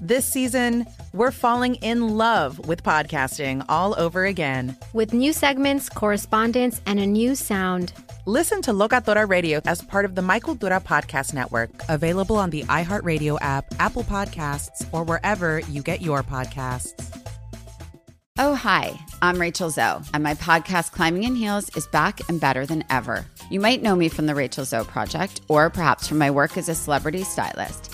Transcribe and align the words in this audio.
This 0.00 0.26
season, 0.26 0.86
we're 1.12 1.30
falling 1.30 1.76
in 1.76 2.16
love 2.16 2.66
with 2.66 2.82
podcasting 2.82 3.64
all 3.68 3.98
over 3.98 4.24
again. 4.24 4.76
With 4.92 5.14
new 5.14 5.32
segments, 5.32 5.88
correspondence, 5.88 6.80
and 6.84 6.98
a 6.98 7.06
new 7.06 7.34
sound. 7.34 7.92
Listen 8.26 8.60
to 8.62 8.72
Locatora 8.72 9.28
Radio 9.28 9.60
as 9.66 9.82
part 9.82 10.04
of 10.04 10.14
the 10.14 10.22
My 10.22 10.40
Cultura 10.40 10.82
Podcast 10.82 11.32
Network, 11.32 11.70
available 11.88 12.36
on 12.36 12.50
the 12.50 12.64
iHeartRadio 12.64 13.38
app, 13.40 13.66
Apple 13.78 14.02
Podcasts, 14.04 14.86
or 14.92 15.04
wherever 15.04 15.60
you 15.60 15.82
get 15.82 16.02
your 16.02 16.22
podcasts. 16.22 17.20
Oh, 18.36 18.56
hi, 18.56 18.98
I'm 19.22 19.40
Rachel 19.40 19.70
Zoe, 19.70 20.02
and 20.12 20.24
my 20.24 20.34
podcast, 20.34 20.90
Climbing 20.90 21.22
in 21.22 21.36
Heels, 21.36 21.74
is 21.76 21.86
back 21.86 22.28
and 22.28 22.40
better 22.40 22.66
than 22.66 22.82
ever. 22.90 23.24
You 23.48 23.60
might 23.60 23.80
know 23.80 23.94
me 23.94 24.08
from 24.08 24.26
the 24.26 24.34
Rachel 24.34 24.64
Zoe 24.64 24.84
Project, 24.84 25.42
or 25.48 25.70
perhaps 25.70 26.08
from 26.08 26.18
my 26.18 26.32
work 26.32 26.58
as 26.58 26.68
a 26.68 26.74
celebrity 26.74 27.22
stylist. 27.22 27.93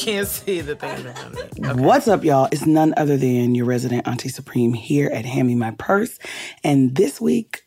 Can't 0.00 0.26
see 0.26 0.60
the 0.60 0.76
thing. 0.76 1.06
Okay. 1.06 1.82
What's 1.82 2.08
up, 2.08 2.24
y'all? 2.24 2.48
It's 2.50 2.66
none 2.66 2.94
other 2.96 3.16
than 3.16 3.54
your 3.54 3.66
resident 3.66 4.08
Auntie 4.08 4.28
Supreme 4.28 4.72
here 4.72 5.10
at 5.12 5.24
Hand 5.24 5.48
Me 5.48 5.54
My 5.54 5.72
Purse. 5.72 6.18
And 6.64 6.94
this 6.94 7.20
week, 7.20 7.62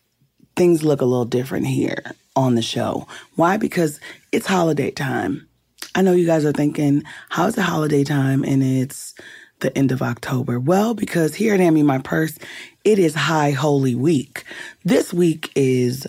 things 0.56 0.84
look 0.84 1.02
a 1.02 1.06
little 1.06 1.26
different 1.26 1.68
here 1.68 2.16
on 2.36 2.56
the 2.56 2.62
show. 2.62 3.08
Why? 3.36 3.58
Because 3.58 4.00
it's 4.32 4.48
holiday 4.48 4.92
time. 4.92 5.48
I 5.96 6.02
know 6.02 6.14
you 6.14 6.26
guys 6.26 6.46
are 6.46 6.52
thinking, 6.52 7.04
how 7.30 7.48
is 7.48 7.58
it 7.58 7.62
holiday 7.62 8.04
time 8.04 8.44
and 8.44 8.64
it's 8.64 9.14
the 9.60 9.76
end 9.78 9.92
of 9.92 10.02
October? 10.02 10.60
Well, 10.60 10.94
because 10.94 11.36
here 11.36 11.54
at 11.54 11.60
Hand 11.60 11.76
Me 11.76 11.84
My 11.84 12.00
Purse, 12.00 12.38
it 12.84 12.98
is 12.98 13.14
High 13.14 13.52
Holy 13.52 13.94
Week. 13.94 14.44
This 14.84 15.14
week 15.14 15.52
is 15.56 16.08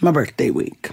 my 0.00 0.10
birthday 0.10 0.50
week. 0.50 0.90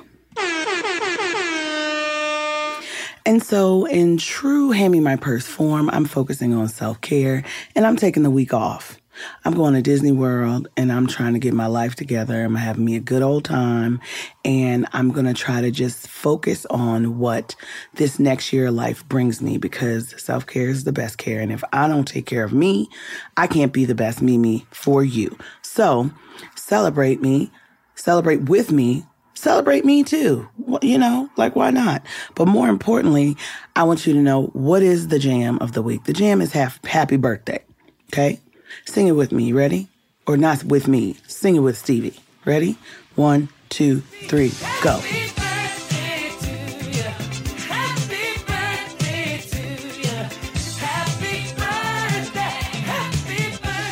And 3.25 3.43
so, 3.43 3.85
in 3.85 4.17
true 4.17 4.71
Hand 4.71 4.91
Me 4.91 4.99
My 4.99 5.15
Purse 5.15 5.45
form, 5.45 5.89
I'm 5.91 6.05
focusing 6.05 6.53
on 6.53 6.67
self 6.67 6.99
care 7.01 7.43
and 7.75 7.85
I'm 7.85 7.95
taking 7.95 8.23
the 8.23 8.31
week 8.31 8.53
off. 8.53 8.99
I'm 9.45 9.53
going 9.53 9.73
to 9.73 9.81
Disney 9.81 10.11
World 10.11 10.67
and 10.77 10.91
I'm 10.91 11.07
trying 11.07 11.33
to 11.33 11.39
get 11.39 11.53
my 11.53 11.67
life 11.67 11.95
together. 11.95 12.43
I'm 12.43 12.55
having 12.55 12.85
me 12.85 12.95
a 12.95 12.99
good 12.99 13.21
old 13.21 13.45
time 13.45 13.99
and 14.43 14.87
I'm 14.93 15.11
going 15.11 15.25
to 15.25 15.33
try 15.33 15.61
to 15.61 15.71
just 15.71 16.07
focus 16.07 16.65
on 16.67 17.19
what 17.19 17.55
this 17.95 18.19
next 18.19 18.53
year 18.53 18.71
life 18.71 19.07
brings 19.07 19.41
me 19.41 19.57
because 19.57 20.13
self 20.21 20.45
care 20.45 20.69
is 20.69 20.83
the 20.83 20.91
best 20.91 21.17
care. 21.17 21.39
And 21.39 21.51
if 21.51 21.63
I 21.73 21.87
don't 21.87 22.07
take 22.07 22.25
care 22.25 22.43
of 22.43 22.53
me, 22.53 22.89
I 23.37 23.47
can't 23.47 23.73
be 23.73 23.85
the 23.85 23.95
best 23.95 24.19
MeMe 24.19 24.65
for 24.71 25.03
you. 25.03 25.37
So 25.61 26.11
celebrate 26.55 27.21
me, 27.21 27.51
celebrate 27.95 28.43
with 28.43 28.71
me. 28.71 29.05
Celebrate 29.35 29.85
me 29.85 30.03
too. 30.03 30.49
You 30.81 30.97
know, 30.97 31.29
like 31.37 31.55
why 31.55 31.71
not? 31.71 32.05
But 32.35 32.49
more 32.49 32.67
importantly, 32.67 33.37
I 33.73 33.83
want 33.83 34.05
you 34.05 34.11
to 34.11 34.19
know 34.19 34.47
what 34.47 34.83
is 34.83 35.07
the 35.07 35.17
jam 35.17 35.57
of 35.59 35.71
the 35.71 35.81
week. 35.81 36.03
The 36.03 36.11
jam 36.11 36.41
is 36.41 36.51
half 36.51 36.83
happy 36.83 37.15
birthday. 37.15 37.63
Okay? 38.11 38.41
Sing 38.85 39.07
it 39.07 39.13
with 39.13 39.31
me. 39.31 39.51
Ready? 39.51 39.87
Or 40.27 40.37
not 40.37 40.63
with 40.63 40.87
me. 40.87 41.17
Sing 41.27 41.55
it 41.55 41.59
with 41.59 41.77
Stevie. 41.77 42.19
Ready? 42.45 42.77
One, 43.15 43.49
two, 43.69 44.01
three, 44.27 44.51
go. 44.81 45.01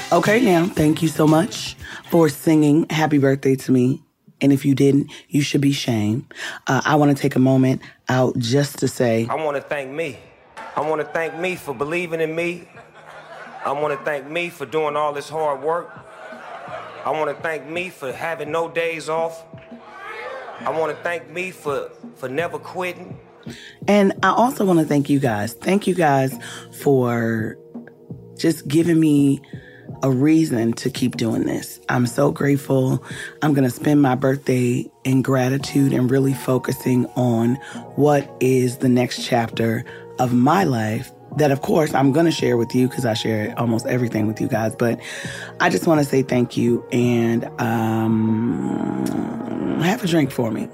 Okay, 0.09 0.39
now, 0.39 0.65
thank 0.67 1.01
you 1.01 1.09
so 1.09 1.27
much 1.27 1.75
for 2.09 2.29
singing 2.29 2.87
happy 2.89 3.17
birthday 3.17 3.55
to 3.57 3.71
me. 3.73 4.01
And 4.39 4.53
if 4.53 4.63
you 4.63 4.73
didn't, 4.73 5.11
you 5.27 5.41
should 5.41 5.61
be 5.61 5.73
shamed. 5.73 6.33
Uh, 6.65 6.81
I 6.85 6.95
want 6.95 7.15
to 7.15 7.21
take 7.21 7.35
a 7.35 7.39
moment 7.39 7.81
out 8.07 8.37
just 8.37 8.79
to 8.79 8.87
say 8.87 9.27
I 9.29 9.35
want 9.35 9.57
to 9.57 9.61
thank 9.61 9.91
me. 9.91 10.17
I 10.75 10.81
want 10.81 11.01
to 11.01 11.07
thank 11.07 11.35
me 11.35 11.55
for 11.55 11.73
believing 11.73 12.21
in 12.21 12.35
me 12.35 12.69
I 13.67 13.73
want 13.73 13.99
to 13.99 14.05
thank 14.05 14.29
me 14.29 14.49
for 14.49 14.65
doing 14.65 14.95
all 14.95 15.11
this 15.11 15.27
hard 15.27 15.61
work. 15.61 15.91
I 17.03 17.11
want 17.11 17.35
to 17.35 17.43
thank 17.43 17.67
me 17.67 17.89
for 17.89 18.13
having 18.13 18.49
no 18.49 18.69
days 18.69 19.09
off. 19.09 19.43
I 20.61 20.69
want 20.69 20.95
to 20.95 21.03
thank 21.03 21.29
me 21.29 21.51
for 21.51 21.91
for 22.15 22.29
never 22.29 22.59
quitting. 22.59 23.19
And 23.85 24.13
I 24.23 24.29
also 24.29 24.63
want 24.63 24.79
to 24.79 24.85
thank 24.85 25.09
you 25.09 25.19
guys. 25.19 25.53
Thank 25.53 25.85
you 25.85 25.95
guys 25.95 26.33
for 26.81 27.57
just 28.37 28.69
giving 28.69 29.01
me 29.01 29.41
a 30.01 30.11
reason 30.11 30.71
to 30.73 30.89
keep 30.89 31.17
doing 31.17 31.43
this. 31.43 31.81
I'm 31.89 32.07
so 32.07 32.31
grateful. 32.31 33.03
I'm 33.41 33.53
going 33.53 33.65
to 33.65 33.75
spend 33.75 34.01
my 34.01 34.15
birthday 34.15 34.89
in 35.03 35.21
gratitude 35.21 35.91
and 35.91 36.09
really 36.09 36.33
focusing 36.33 37.05
on 37.17 37.55
what 37.95 38.33
is 38.39 38.77
the 38.77 38.89
next 38.89 39.25
chapter 39.25 39.83
of 40.19 40.33
my 40.33 40.63
life 40.63 41.11
that 41.37 41.51
of 41.51 41.61
course 41.61 41.93
I'm 41.93 42.11
going 42.11 42.25
to 42.25 42.31
share 42.31 42.57
with 42.57 42.73
you 42.75 42.87
because 42.87 43.05
I 43.05 43.13
share 43.13 43.53
almost 43.57 43.85
everything 43.87 44.27
with 44.27 44.41
you 44.41 44.47
guys. 44.47 44.75
But 44.75 44.99
I 45.59 45.69
just 45.69 45.87
want 45.87 45.99
to 45.99 46.05
say 46.05 46.23
thank 46.23 46.57
you 46.57 46.85
and 46.91 47.45
um, 47.59 49.05
have 49.81 50.03
a 50.03 50.07
drink 50.07 50.31
for 50.31 50.51
me. 50.51 50.67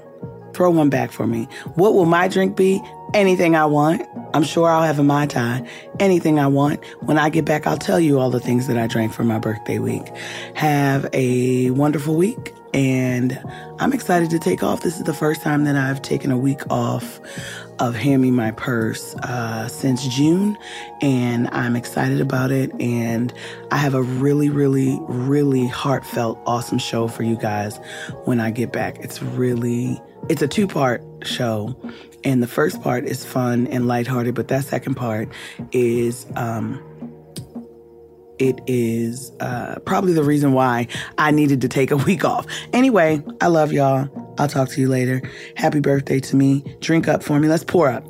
Throw 0.54 0.70
one 0.70 0.88
back 0.88 1.10
for 1.10 1.26
me. 1.26 1.48
What 1.74 1.94
will 1.94 2.06
my 2.06 2.28
drink 2.28 2.56
be? 2.56 2.80
Anything 3.12 3.56
I 3.56 3.66
want. 3.66 4.02
I'm 4.34 4.44
sure 4.44 4.68
I'll 4.68 4.82
have 4.82 4.98
a 4.98 5.04
Mai 5.04 5.26
Tai. 5.26 5.66
Anything 6.00 6.38
I 6.38 6.46
want. 6.46 6.84
When 7.00 7.18
I 7.18 7.28
get 7.28 7.44
back, 7.44 7.66
I'll 7.66 7.76
tell 7.76 8.00
you 8.00 8.18
all 8.18 8.30
the 8.30 8.40
things 8.40 8.66
that 8.68 8.78
I 8.78 8.86
drank 8.86 9.12
for 9.12 9.24
my 9.24 9.38
birthday 9.38 9.78
week. 9.78 10.06
Have 10.54 11.08
a 11.12 11.70
wonderful 11.70 12.14
week. 12.16 12.54
And 12.72 13.40
I'm 13.78 13.92
excited 13.92 14.30
to 14.30 14.38
take 14.40 14.64
off. 14.64 14.82
This 14.82 14.96
is 14.96 15.04
the 15.04 15.14
first 15.14 15.42
time 15.42 15.64
that 15.64 15.76
I've 15.76 16.02
taken 16.02 16.32
a 16.32 16.38
week 16.38 16.60
off 16.70 17.20
of 17.78 17.94
Hand 17.94 18.22
Me 18.22 18.30
My 18.30 18.50
Purse 18.52 19.14
uh, 19.16 19.68
since 19.68 20.06
June, 20.08 20.56
and 21.00 21.48
I'm 21.48 21.76
excited 21.76 22.20
about 22.20 22.50
it. 22.50 22.72
And 22.80 23.32
I 23.70 23.76
have 23.76 23.94
a 23.94 24.02
really, 24.02 24.48
really, 24.48 24.98
really 25.02 25.66
heartfelt, 25.66 26.38
awesome 26.46 26.78
show 26.78 27.08
for 27.08 27.22
you 27.22 27.36
guys 27.36 27.78
when 28.24 28.40
I 28.40 28.50
get 28.50 28.72
back. 28.72 28.98
It's 29.00 29.22
really, 29.22 30.00
it's 30.28 30.42
a 30.42 30.48
two 30.48 30.66
part 30.66 31.02
show. 31.22 31.76
And 32.22 32.42
the 32.42 32.48
first 32.48 32.80
part 32.82 33.04
is 33.04 33.24
fun 33.24 33.66
and 33.66 33.86
lighthearted, 33.86 34.34
but 34.34 34.48
that 34.48 34.64
second 34.64 34.94
part 34.94 35.28
is, 35.72 36.26
um, 36.36 36.82
it 38.38 38.60
is 38.66 39.30
uh, 39.40 39.76
probably 39.84 40.12
the 40.12 40.24
reason 40.24 40.52
why 40.52 40.88
I 41.18 41.30
needed 41.30 41.60
to 41.60 41.68
take 41.68 41.90
a 41.90 41.96
week 41.96 42.24
off. 42.24 42.46
Anyway, 42.72 43.22
I 43.40 43.48
love 43.48 43.72
y'all. 43.72 44.23
I'll 44.38 44.48
talk 44.48 44.68
to 44.70 44.80
you 44.80 44.88
later. 44.88 45.22
Happy 45.56 45.80
birthday 45.80 46.20
to 46.20 46.36
me. 46.36 46.76
Drink 46.80 47.08
up 47.08 47.22
for 47.22 47.38
me. 47.38 47.48
Let's 47.48 47.64
pour 47.64 47.88
up. 47.88 48.04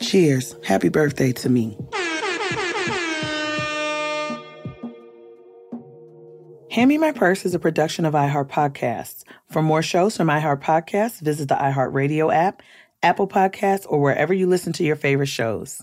Cheers. 0.00 0.56
Happy 0.64 0.88
birthday 0.88 1.32
to 1.32 1.48
me. 1.48 1.76
Hand 6.70 6.88
Me 6.90 6.98
My 6.98 7.10
Purse 7.10 7.46
is 7.46 7.54
a 7.54 7.58
production 7.58 8.04
of 8.04 8.12
iHeart 8.12 8.50
Podcasts. 8.50 9.24
For 9.50 9.62
more 9.62 9.80
shows 9.80 10.14
from 10.14 10.28
iHeart 10.28 10.62
Podcasts, 10.62 11.20
visit 11.20 11.48
the 11.48 11.54
iHeartRadio 11.54 12.34
app, 12.34 12.62
Apple 13.02 13.26
Podcasts, 13.26 13.86
or 13.88 13.98
wherever 13.98 14.34
you 14.34 14.46
listen 14.46 14.74
to 14.74 14.84
your 14.84 14.96
favorite 14.96 15.28
shows. 15.28 15.82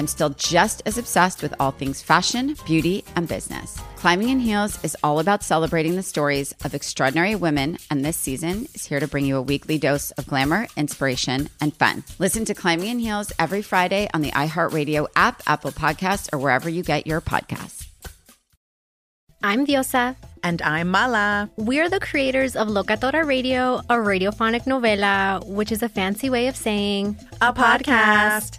I'm 0.00 0.06
still 0.06 0.30
just 0.30 0.80
as 0.86 0.96
obsessed 0.96 1.42
with 1.42 1.52
all 1.60 1.72
things 1.72 2.00
fashion, 2.00 2.56
beauty, 2.64 3.04
and 3.16 3.28
business. 3.28 3.78
Climbing 3.96 4.30
in 4.30 4.40
Heels 4.40 4.82
is 4.82 4.96
all 5.04 5.20
about 5.20 5.42
celebrating 5.42 5.94
the 5.94 6.02
stories 6.02 6.54
of 6.64 6.74
extraordinary 6.74 7.34
women, 7.34 7.76
and 7.90 8.02
this 8.02 8.16
season 8.16 8.66
is 8.72 8.86
here 8.86 8.98
to 8.98 9.06
bring 9.06 9.26
you 9.26 9.36
a 9.36 9.42
weekly 9.42 9.76
dose 9.76 10.10
of 10.12 10.26
glamour, 10.26 10.68
inspiration, 10.74 11.50
and 11.60 11.76
fun. 11.76 12.02
Listen 12.18 12.46
to 12.46 12.54
Climbing 12.54 12.88
in 12.88 12.98
Heels 12.98 13.30
every 13.38 13.60
Friday 13.60 14.08
on 14.14 14.22
the 14.22 14.30
iHeartRadio 14.30 15.06
app, 15.16 15.42
Apple 15.46 15.70
Podcasts, 15.70 16.32
or 16.32 16.38
wherever 16.38 16.70
you 16.70 16.82
get 16.82 17.06
your 17.06 17.20
podcasts. 17.20 17.86
I'm 19.42 19.66
Diosa. 19.66 20.16
And 20.42 20.62
I'm 20.62 20.88
Mala. 20.88 21.50
We're 21.56 21.90
the 21.90 22.00
creators 22.00 22.56
of 22.56 22.68
Locatora 22.68 23.26
Radio, 23.26 23.82
a 23.90 23.96
radiophonic 23.96 24.64
novela, 24.64 25.46
which 25.46 25.70
is 25.70 25.82
a 25.82 25.88
fancy 25.90 26.30
way 26.30 26.46
of 26.46 26.56
saying 26.56 27.18
a 27.42 27.52
podcast. 27.52 28.58